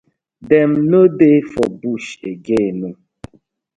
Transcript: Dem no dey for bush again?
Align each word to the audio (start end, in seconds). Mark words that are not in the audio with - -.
Dem 0.49 0.71
no 0.89 1.01
dey 1.19 1.39
for 1.51 1.69
bush 1.81 2.11
again? 2.33 2.79